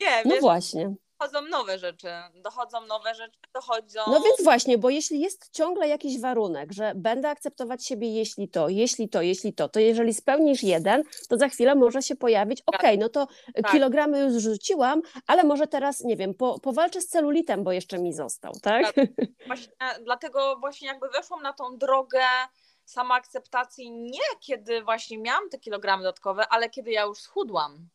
[0.00, 0.94] nie, no właśnie.
[1.20, 4.00] Dochodzą nowe rzeczy, dochodzą nowe rzeczy, dochodzą.
[4.06, 8.68] No więc właśnie, bo jeśli jest ciągle jakiś warunek, że będę akceptować siebie, jeśli to,
[8.68, 12.80] jeśli to, jeśli to, to jeżeli spełnisz jeden, to za chwilę może się pojawić, okej,
[12.80, 13.72] okay, no to tak.
[13.72, 18.12] kilogramy już rzuciłam, ale może teraz, nie wiem, po, powalczę z celulitem, bo jeszcze mi
[18.12, 18.92] został, tak?
[18.92, 19.06] tak.
[19.46, 19.72] Właśnie,
[20.04, 22.20] dlatego właśnie jakby weszłam na tą drogę
[22.88, 27.88] samoakceptacji nie kiedy właśnie miałam te kilogramy dodatkowe, ale kiedy ja już schudłam.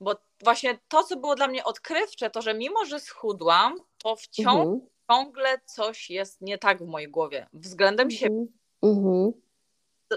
[0.00, 4.66] Bo właśnie to, co było dla mnie odkrywcze, to że mimo, że schudłam, to wciąż
[4.66, 4.80] mhm.
[5.10, 8.18] ciągle coś jest nie tak w mojej głowie względem mhm.
[8.18, 8.46] siebie.
[8.82, 9.32] Mhm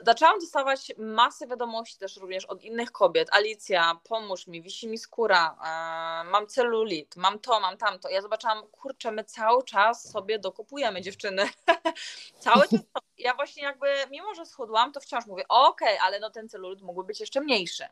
[0.06, 3.28] zaczęłam dostawać masę wiadomości też również od innych kobiet.
[3.32, 8.10] Alicja, pomóż mi, wisi mi skóra, e, mam celulit, mam to, mam tamto.
[8.10, 11.44] Ja zobaczyłam, kurczę, my cały czas sobie dokupujemy dziewczyny.
[12.40, 12.82] cały czas.
[13.18, 16.82] Ja właśnie jakby, mimo że schudłam, to wciąż mówię, okej, okay, ale no ten celulit
[16.82, 17.84] mógłby być jeszcze mniejszy.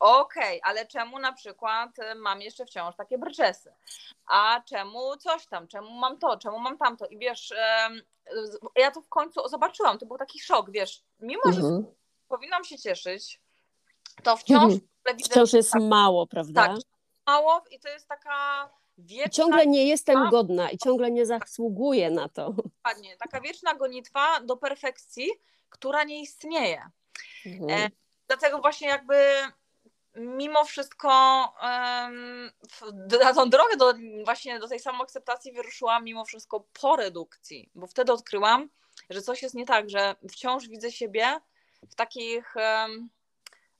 [0.00, 3.72] Okej, okay, ale czemu na przykład e, mam jeszcze wciąż takie brczesy?
[4.26, 5.68] A czemu coś tam?
[5.68, 6.38] Czemu mam to?
[6.38, 7.06] Czemu mam tamto?
[7.06, 7.54] I wiesz,
[8.76, 11.86] ja to w końcu zobaczyłam, to był taki szok, wiesz, mimo że mhm.
[12.28, 13.40] powinnam się cieszyć,
[14.22, 14.80] to wciąż mhm.
[15.24, 16.66] Wciąż jest tak, mało, prawda?
[16.66, 16.76] Tak,
[17.26, 18.68] mało i to jest taka
[19.00, 19.30] wieczna...
[19.30, 22.52] Ciągle nie jestem godna i ciągle nie zasługuję na to.
[22.52, 25.30] Dokładnie, taka wieczna gonitwa do perfekcji,
[25.68, 26.82] która nie istnieje.
[27.46, 27.70] Mhm.
[27.70, 27.90] E,
[28.28, 29.14] dlatego właśnie jakby
[30.14, 31.08] mimo wszystko
[31.62, 32.50] um,
[33.24, 38.12] na tą drogę do, właśnie do tej samoakceptacji wyruszyłam mimo wszystko po redukcji, bo wtedy
[38.12, 38.68] odkryłam,
[39.10, 41.40] że coś jest nie tak, że wciąż widzę siebie
[41.90, 43.10] w takich um,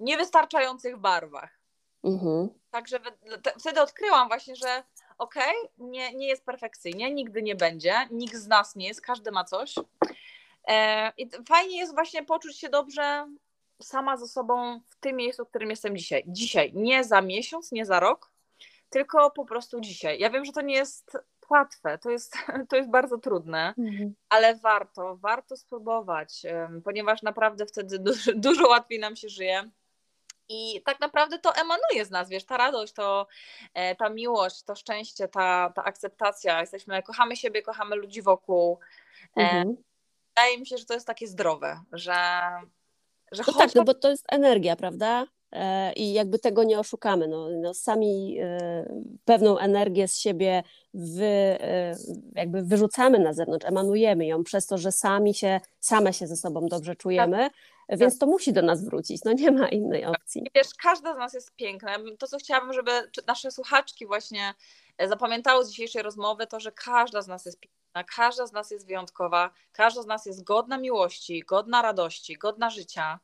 [0.01, 1.61] niewystarczających barwach.
[2.05, 2.49] Mhm.
[2.71, 3.01] Także
[3.59, 4.85] wtedy odkryłam właśnie, że
[5.21, 9.31] okej, okay, nie, nie jest perfekcyjnie, nigdy nie będzie, nikt z nas nie jest, każdy
[9.31, 9.75] ma coś.
[10.69, 13.27] E, I fajnie jest właśnie poczuć się dobrze
[13.83, 16.23] sama ze sobą w tym miejscu, w którym jestem dzisiaj.
[16.27, 18.33] Dzisiaj, nie za miesiąc, nie za rok,
[18.91, 20.19] tylko po prostu dzisiaj.
[20.19, 21.17] Ja wiem, że to nie jest
[21.51, 22.37] łatwe, to jest,
[22.69, 24.15] to jest bardzo trudne, mhm.
[24.29, 26.43] ale warto, warto spróbować,
[26.85, 29.71] ponieważ naprawdę wtedy dużo, dużo łatwiej nam się żyje.
[30.53, 33.27] I tak naprawdę to emanuje z nas, wiesz, ta radość, to,
[33.75, 36.61] e, ta miłość, to szczęście, ta, ta akceptacja.
[36.61, 38.79] Jesteśmy, kochamy siebie, kochamy ludzi wokół.
[39.37, 39.77] E, mhm.
[40.29, 42.41] Wydaje mi się, że to jest takie zdrowe, że.
[43.33, 45.27] że no tak, no bo to jest energia, prawda?
[45.53, 47.29] E, I jakby tego nie oszukamy.
[47.29, 48.39] No, no sami
[49.25, 50.63] pewną energię z siebie
[50.95, 51.59] wy,
[52.35, 56.67] jakby wyrzucamy na zewnątrz, emanujemy ją przez to, że sami się, same się ze sobą
[56.67, 57.39] dobrze czujemy.
[57.39, 57.53] Tak
[57.99, 60.47] więc to musi do nas wrócić, no nie ma innej opcji.
[60.55, 61.97] Wiesz, każda z nas jest piękna.
[62.19, 62.91] To, co chciałabym, żeby
[63.27, 64.55] nasze słuchaczki właśnie
[64.99, 68.71] e, zapamiętały z dzisiejszej rozmowy, to, że każda z nas jest piękna, każda z nas
[68.71, 73.21] jest wyjątkowa, każda z nas jest godna miłości, godna radości, godna życia e,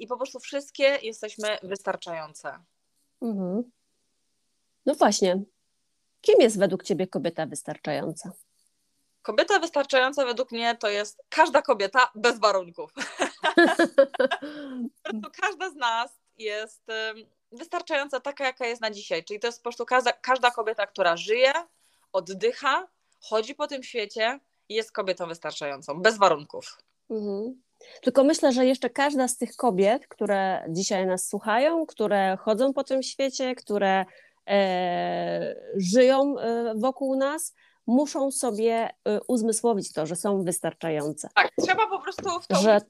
[0.00, 2.58] i po prostu wszystkie jesteśmy wystarczające.
[3.22, 3.70] Mhm.
[4.86, 5.42] No właśnie.
[6.20, 8.32] Kim jest według Ciebie kobieta wystarczająca?
[9.22, 12.90] Kobieta wystarczająca według mnie to jest każda kobieta bez warunków.
[15.42, 16.82] każda z nas jest
[17.52, 19.24] wystarczająca taka, jaka jest na dzisiaj.
[19.24, 21.52] Czyli to jest po prostu każda, każda kobieta, która żyje,
[22.12, 22.88] oddycha,
[23.20, 26.78] chodzi po tym świecie i jest kobietą wystarczającą, bez warunków.
[27.10, 27.62] Mhm.
[28.02, 32.84] Tylko myślę, że jeszcze każda z tych kobiet, które dzisiaj nas słuchają, które chodzą po
[32.84, 34.04] tym świecie, które
[34.48, 37.54] e, żyją e, wokół nas,
[37.90, 41.28] muszą sobie y, uzmysłowić to, że są wystarczające.
[41.34, 42.56] Tak, trzeba po prostu w to.
[42.56, 42.80] Że,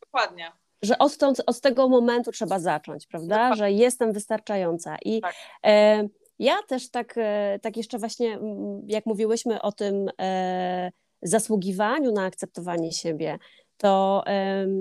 [0.00, 0.52] Dokładnie.
[0.82, 0.98] Że
[1.46, 3.34] od, tego momentu trzeba zacząć, prawda?
[3.34, 3.56] Dokładnie.
[3.56, 4.96] Że jestem wystarczająca.
[5.04, 5.34] I tak.
[5.64, 8.38] e, ja też tak, e, tak jeszcze właśnie,
[8.86, 10.92] jak mówiłyśmy o tym e,
[11.22, 13.38] zasługiwaniu na akceptowanie siebie,
[13.76, 14.24] to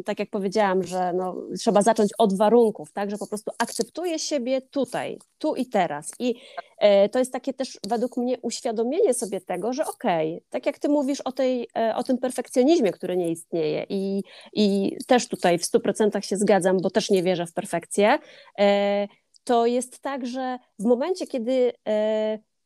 [0.05, 4.61] tak jak powiedziałam, że no, trzeba zacząć od warunków, tak, że po prostu akceptuję siebie
[4.61, 6.11] tutaj, tu i teraz.
[6.19, 6.35] I
[6.77, 10.79] e, to jest takie też według mnie uświadomienie sobie tego, że okej, okay, tak jak
[10.79, 15.59] ty mówisz o, tej, e, o tym perfekcjonizmie, który nie istnieje i, i też tutaj
[15.59, 18.19] w 100% się zgadzam, bo też nie wierzę w perfekcję,
[18.59, 19.07] e,
[19.43, 21.71] to jest tak, że w momencie, kiedy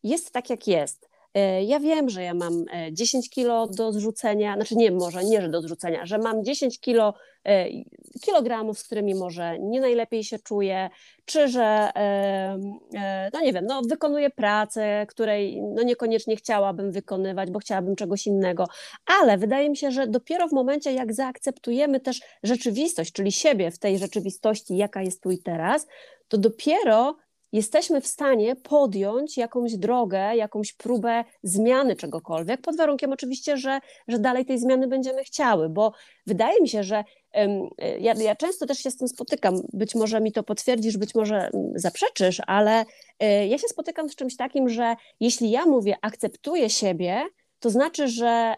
[0.04, 1.10] jest tak, jak jest,
[1.66, 5.50] ja wiem, że ja mam 10 e, kilo do zrzucenia, znaczy nie, może nie, że
[5.50, 7.14] do zrzucenia, że mam 10 kilo,
[7.46, 7.66] e,
[8.22, 10.90] kilogramów, z którymi może nie najlepiej się czuję,
[11.26, 11.90] czy że,
[13.34, 18.66] no nie wiem, no wykonuję pracę, której no niekoniecznie chciałabym wykonywać, bo chciałabym czegoś innego,
[19.22, 23.80] ale wydaje mi się, że dopiero w momencie, jak zaakceptujemy też rzeczywistość, czyli siebie w
[23.80, 25.88] tej rzeczywistości, jaka jest tu i teraz,
[26.28, 27.16] to dopiero
[27.52, 34.20] jesteśmy w stanie podjąć jakąś drogę, jakąś próbę zmiany czegokolwiek, pod warunkiem oczywiście, że, że
[34.20, 35.94] dalej tej zmiany będziemy chciały, bo
[36.26, 37.04] wydaje mi się, że
[38.00, 41.50] ja, ja często też się z tym spotykam, być może mi to potwierdzisz, być może
[41.76, 42.86] zaprzeczysz, ale
[43.20, 47.24] e, ja się spotykam z czymś takim, że jeśli ja mówię, akceptuję siebie,
[47.60, 48.54] to znaczy, że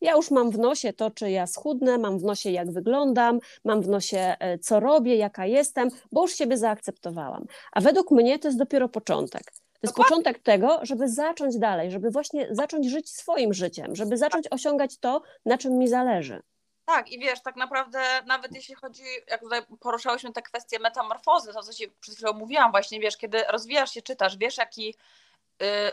[0.00, 3.82] ja już mam w nosie to, czy ja schudnę, mam w nosie, jak wyglądam, mam
[3.82, 7.46] w nosie, e, co robię, jaka jestem, bo już siebie zaakceptowałam.
[7.72, 9.42] A według mnie to jest dopiero początek.
[9.52, 14.46] To jest początek tego, żeby zacząć dalej, żeby właśnie zacząć żyć swoim życiem, żeby zacząć
[14.50, 16.42] osiągać to, na czym mi zależy.
[16.84, 21.62] Tak, i wiesz, tak naprawdę nawet jeśli chodzi, jak tutaj poruszałyśmy te kwestie metamorfozy, to
[21.62, 24.94] co Ci przed chwilą mówiłam właśnie, wiesz, kiedy rozwijasz się, czytasz, wiesz jaki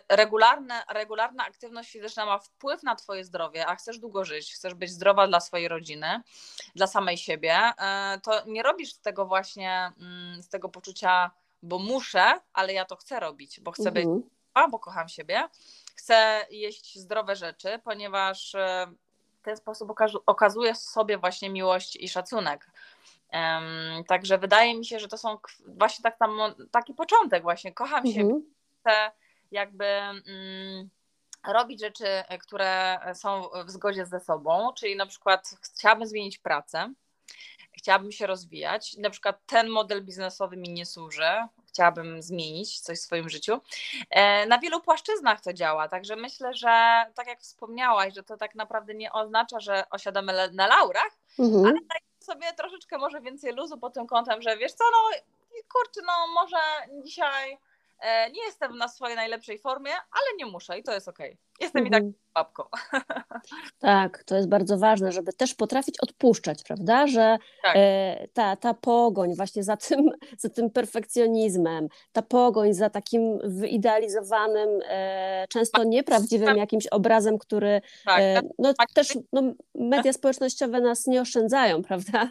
[0.10, 4.92] regularne, regularna aktywność fizyczna ma wpływ na Twoje zdrowie, a chcesz długo żyć, chcesz być
[4.92, 6.22] zdrowa dla swojej rodziny,
[6.76, 7.60] dla samej siebie,
[8.16, 11.32] y, to nie robisz tego właśnie mm, z tego poczucia,
[11.64, 13.94] bo muszę, ale ja to chcę robić, bo chcę mhm.
[13.94, 15.50] być zdrowa, bo kocham siebie,
[15.96, 18.58] chcę jeść zdrowe rzeczy, ponieważ y,
[19.42, 19.92] w ten sposób
[20.26, 22.72] okazujesz sobie właśnie miłość i szacunek.
[24.08, 26.38] Także wydaje mi się, że to są właśnie tak tam,
[26.72, 28.14] taki początek właśnie, kocham mhm.
[28.16, 28.42] siebie,
[28.80, 29.12] chcę
[29.56, 30.90] jakby mm,
[31.48, 32.06] robić rzeczy,
[32.42, 36.94] które są w zgodzie ze sobą, czyli na przykład chciałabym zmienić pracę,
[37.78, 38.98] chciałabym się rozwijać.
[38.98, 43.62] Na przykład ten model biznesowy mi nie służy, chciałabym zmienić coś w swoim życiu.
[44.10, 48.56] E, na wielu płaszczyznach to działa, także myślę, że tak jak wspomniałaś, że to tak
[48.56, 51.66] naprawdę nie oznacza, że osiadamy na laurach, mhm.
[51.66, 55.18] ale dajemy sobie troszeczkę może więcej luzu pod tym kątem, że wiesz co, no
[55.74, 56.58] kurczę, no może
[57.04, 57.58] dzisiaj e,
[58.34, 61.32] nie jestem na swojej najlepszej formie, ale nie muszę i to jest okej.
[61.32, 61.46] Okay.
[61.60, 62.04] Jestem mhm.
[62.04, 62.64] i tak babką.
[63.80, 67.08] Tak, to jest bardzo ważne, żeby też potrafić odpuszczać, prawda?
[67.08, 67.76] Że tak.
[67.78, 74.70] e, ta, ta pogoń właśnie za tym, za tym perfekcjonizmem, ta pogoń za takim wyidealizowanym,
[74.90, 76.58] e, często nieprawdziwym tak.
[76.58, 79.42] jakimś obrazem, który tak, e, no, też no,
[79.76, 82.30] media społecznościowe nas nie oszczędzają, prawda?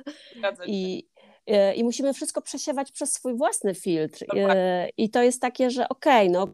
[0.66, 1.13] I, e,
[1.76, 4.24] i musimy wszystko przesiewać przez swój własny filtr.
[4.36, 6.52] E, I to jest takie, że okej, okay, no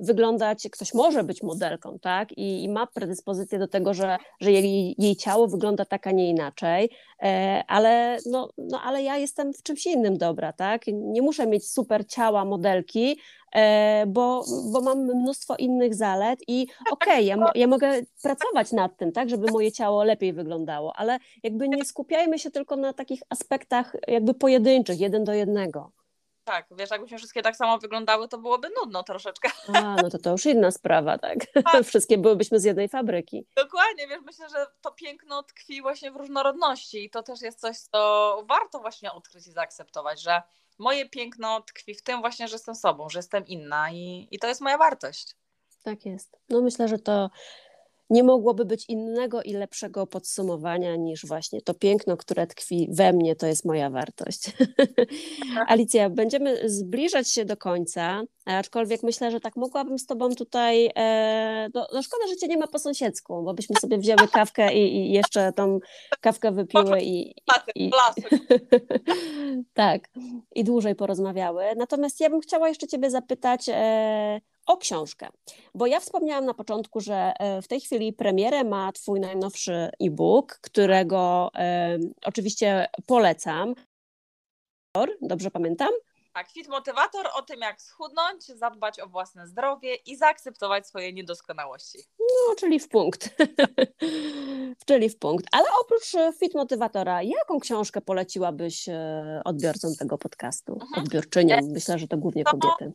[0.00, 2.38] wyglądać, ktoś może być modelką, tak?
[2.38, 6.30] I, i ma predyspozycję do tego, że, że jej, jej ciało wygląda tak, a nie
[6.30, 6.90] inaczej,
[7.22, 10.82] e, ale, no, no, ale ja jestem w czymś innym dobra, tak?
[10.92, 13.18] Nie muszę mieć super ciała modelki,
[13.54, 18.96] e, bo, bo mam mnóstwo innych zalet i okej, okay, ja, ja mogę pracować nad
[18.96, 23.20] tym, tak, żeby moje ciało lepiej wyglądało, ale jakby nie skupiajmy się tylko na takich
[23.28, 25.92] aspektach jakby pojedynczych, jeden do jednego.
[26.46, 29.48] Tak, wiesz, jakbyśmy wszystkie tak samo wyglądały, to byłoby nudno troszeczkę.
[29.74, 31.38] A, no to to już inna sprawa, tak?
[31.64, 31.84] tak.
[31.86, 33.46] Wszystkie byłybyśmy z jednej fabryki.
[33.56, 37.78] Dokładnie, wiesz, myślę, że to piękno tkwi właśnie w różnorodności i to też jest coś,
[37.78, 40.42] co warto właśnie odkryć i zaakceptować, że
[40.78, 44.46] moje piękno tkwi w tym właśnie, że jestem sobą, że jestem inna i, i to
[44.46, 45.34] jest moja wartość.
[45.82, 46.36] Tak jest.
[46.48, 47.30] No myślę, że to
[48.10, 53.36] nie mogłoby być innego i lepszego podsumowania niż właśnie to piękno, które tkwi we mnie,
[53.36, 54.52] to jest moja wartość.
[55.68, 61.68] Alicja, będziemy zbliżać się do końca, aczkolwiek myślę, że tak mogłabym z Tobą tutaj, e,
[61.74, 64.96] no, no, szkoda, że Cię nie ma po sąsiedzku, bo byśmy sobie wzięły kawkę i,
[64.96, 65.78] i jeszcze tą
[66.20, 67.30] kawkę wypiły i...
[67.30, 67.34] i,
[67.74, 67.90] i
[69.74, 70.08] tak,
[70.54, 71.64] i dłużej porozmawiały.
[71.76, 75.28] Natomiast ja bym chciała jeszcze Ciebie zapytać, e, o książkę.
[75.74, 80.58] Bo ja wspomniałam na początku, że e, w tej chwili premierę ma Twój najnowszy e-book,
[80.62, 83.74] którego e, oczywiście polecam.
[85.20, 85.88] Dobrze pamiętam?
[86.34, 91.98] Tak, Fit Motywator o tym, jak schudnąć, zadbać o własne zdrowie i zaakceptować swoje niedoskonałości.
[92.18, 93.36] No, czyli w punkt.
[94.86, 95.46] czyli w punkt.
[95.52, 100.72] Ale oprócz e, Fit Motywatora, jaką książkę poleciłabyś e, odbiorcom tego podcastu?
[100.72, 101.04] Mhm.
[101.04, 102.92] Odbiorczyniom, myślę, że to głównie kobiety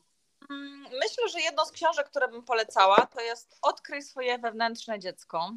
[1.02, 5.52] myślę, że jedną z książek, które bym polecała, to jest Odkryj swoje wewnętrzne dziecko.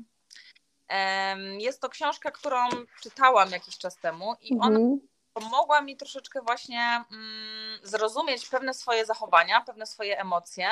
[1.59, 2.69] Jest to książka, którą
[3.03, 5.01] czytałam jakiś czas temu i ona mhm.
[5.33, 10.69] pomogła mi troszeczkę właśnie mm, zrozumieć pewne swoje zachowania, pewne swoje emocje.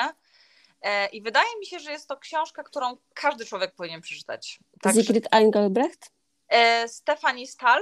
[0.81, 4.59] E, I wydaje mi się, że jest to książka, którą każdy człowiek powinien przeczytać.
[4.81, 6.11] Tak, Sigrid Engelbrecht?
[6.47, 7.81] E, Stefanie Stahl.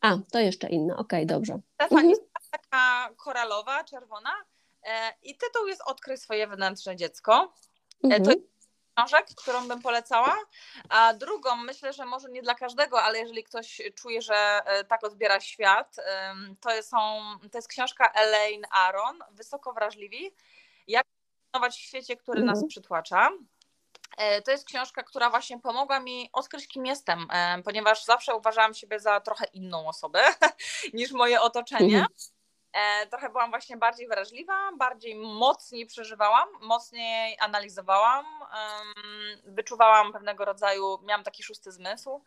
[0.00, 1.60] A, to jeszcze inna, okej, okay, dobrze.
[1.74, 2.28] Stefanie mhm.
[2.40, 4.30] Stahl, taka koralowa, czerwona.
[4.84, 7.54] E, I tytuł jest Odkryj swoje wewnętrzne dziecko.
[8.04, 8.24] E, mhm.
[8.24, 8.42] To jest
[8.96, 10.36] książek, którą bym polecała.
[10.88, 15.04] A drugą, myślę, że może nie dla każdego, ale jeżeli ktoś czuje, że e, tak
[15.04, 15.96] odbiera świat,
[16.60, 20.34] to, są, to jest książka Elaine Aron, Wysoko wrażliwi.
[20.88, 22.58] Jak funkcjonować w świecie, który mhm.
[22.58, 23.30] nas przytłacza.
[24.44, 27.26] To jest książka, która właśnie pomogła mi odkryć, kim jestem,
[27.64, 30.22] ponieważ zawsze uważałam siebie za trochę inną osobę
[30.92, 31.98] niż moje otoczenie.
[31.98, 32.06] Mhm.
[32.74, 38.26] E, trochę byłam właśnie bardziej wrażliwa, bardziej mocniej przeżywałam, mocniej analizowałam,
[39.44, 42.22] wyczuwałam pewnego rodzaju, miałam taki szósty zmysł.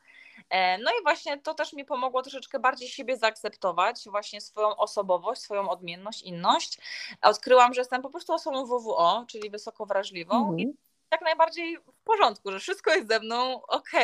[0.50, 5.42] E, no i właśnie to też mi pomogło troszeczkę bardziej siebie zaakceptować, właśnie swoją osobowość,
[5.42, 6.78] swoją odmienność, inność.
[7.22, 10.74] Odkryłam, że jestem po prostu osobą WWO, czyli wysoko wrażliwą i
[11.12, 13.92] jak najbardziej w porządku, że wszystko jest ze mną ok.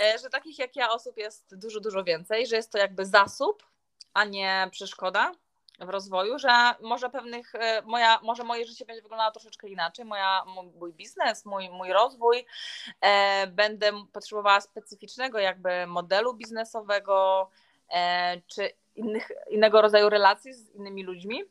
[0.00, 3.66] E, że takich jak ja osób jest dużo, dużo więcej, że jest to jakby zasób,
[4.14, 5.32] a nie przeszkoda
[5.78, 10.44] w rozwoju, że może pewnych, e, moja, może moje życie będzie wyglądało troszeczkę inaczej, moja,
[10.78, 12.46] mój biznes, mój, mój rozwój,
[13.00, 17.48] e, będę potrzebowała specyficznego jakby modelu biznesowego,
[17.90, 21.42] e, czy innych, innego rodzaju relacji z innymi ludźmi,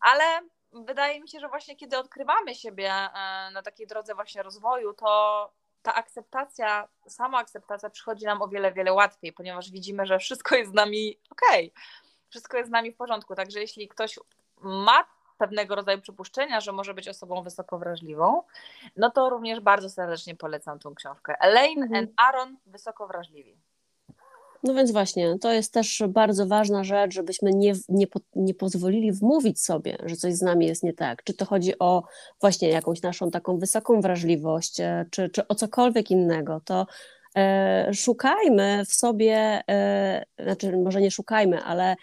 [0.00, 0.24] ale
[0.72, 3.10] wydaje mi się, że właśnie kiedy odkrywamy siebie e,
[3.52, 8.92] na takiej drodze właśnie rozwoju, to ta akceptacja, sama akceptacja przychodzi nam o wiele, wiele
[8.92, 11.72] łatwiej, ponieważ widzimy, że wszystko jest z nami okej.
[11.72, 13.34] Okay wszystko jest z nami w porządku.
[13.34, 14.18] Także jeśli ktoś
[14.60, 15.04] ma
[15.38, 18.42] pewnego rodzaju przypuszczenia, że może być osobą wysoko wrażliwą,
[18.96, 21.34] no to również bardzo serdecznie polecam tą książkę.
[21.40, 22.04] Elaine mhm.
[22.04, 23.56] and Aaron, Wysoko Wrażliwi.
[24.62, 29.62] No więc właśnie, to jest też bardzo ważna rzecz, żebyśmy nie, nie, nie pozwolili wmówić
[29.62, 31.24] sobie, że coś z nami jest nie tak.
[31.24, 32.02] Czy to chodzi o
[32.40, 36.86] właśnie jakąś naszą taką wysoką wrażliwość, e, czy, czy o cokolwiek innego, to
[37.36, 41.96] e, szukajmy w sobie, e, znaczy może nie szukajmy, ale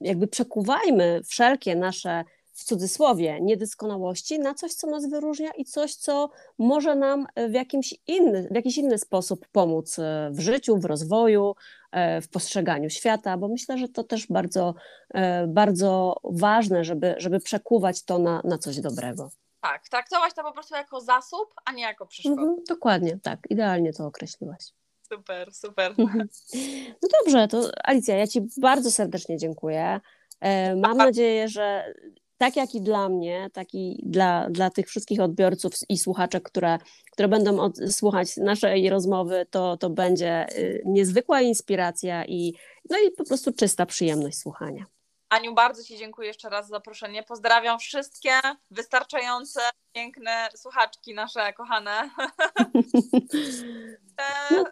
[0.00, 2.24] jakby przekuwajmy wszelkie nasze
[2.54, 7.94] w cudzysłowie niedoskonałości na coś, co nas wyróżnia i coś, co może nam w, jakimś
[8.06, 11.54] inny, w jakiś inny sposób pomóc e, w życiu, w rozwoju,
[11.92, 14.74] e, w postrzeganiu świata, bo myślę, że to też bardzo,
[15.14, 19.30] e, bardzo ważne, żeby, żeby przekuwać to na, na coś dobrego.
[19.60, 22.42] Tak, traktować to po prostu jako zasób, a nie jako przeszkodę.
[22.42, 24.72] Mhm, dokładnie, tak, idealnie to określiłaś.
[25.14, 25.94] Super, super.
[27.02, 30.00] No dobrze, to Alicja, ja Ci bardzo serdecznie dziękuję.
[30.76, 31.94] Mam nadzieję, że
[32.38, 36.78] tak jak i dla mnie, tak i dla, dla tych wszystkich odbiorców i słuchaczek, które,
[37.12, 42.54] które będą od, słuchać naszej rozmowy, to, to będzie y, niezwykła inspiracja i,
[42.90, 44.84] no i po prostu czysta przyjemność słuchania.
[45.28, 47.22] Aniu, bardzo Ci dziękuję jeszcze raz za zaproszenie.
[47.22, 48.30] Pozdrawiam wszystkie
[48.70, 49.60] wystarczające,
[49.92, 52.10] piękne słuchaczki nasze kochane.
[54.18, 54.64] E, no.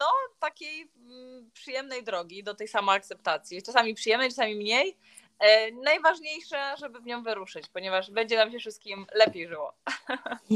[0.00, 0.06] No,
[0.40, 3.62] takiej mm, przyjemnej drogi do tej samoakceptacji.
[3.62, 4.96] Czasami przyjemnej, czasami mniej,
[5.38, 9.72] E, najważniejsze, żeby w nią wyruszyć, ponieważ będzie nam się wszystkim lepiej żyło.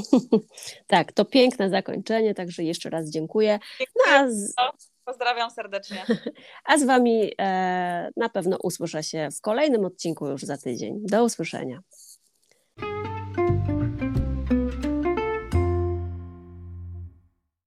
[0.87, 3.59] tak, to piękne zakończenie, także jeszcze raz dziękuję.
[4.07, 4.55] No, z...
[5.05, 6.07] Pozdrawiam serdecznie.
[6.65, 11.01] A z Wami e, na pewno usłyszę się w kolejnym odcinku już za tydzień.
[11.03, 11.81] Do usłyszenia.